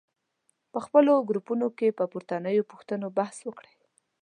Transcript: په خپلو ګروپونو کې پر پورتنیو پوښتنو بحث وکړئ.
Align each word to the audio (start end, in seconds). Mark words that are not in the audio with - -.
په 0.71 0.79
خپلو 0.85 1.13
ګروپونو 1.29 1.67
کې 1.77 1.87
پر 1.97 2.05
پورتنیو 2.11 2.69
پوښتنو 2.71 3.07
بحث 3.17 3.37
وکړئ. 3.47 3.73